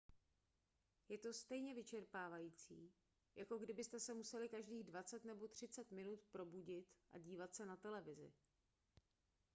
[1.09, 2.91] je to stejně vyčerpávající
[3.35, 8.33] jako kdybyste se museli každých dvacet nebo třicet minut probudit a dívat se na televizi